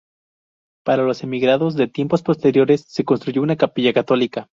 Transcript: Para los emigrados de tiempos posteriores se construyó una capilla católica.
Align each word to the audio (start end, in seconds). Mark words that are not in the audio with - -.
Para 0.83 1.03
los 1.03 1.21
emigrados 1.21 1.75
de 1.75 1.85
tiempos 1.87 2.23
posteriores 2.23 2.85
se 2.87 3.03
construyó 3.05 3.43
una 3.43 3.55
capilla 3.55 3.93
católica. 3.93 4.49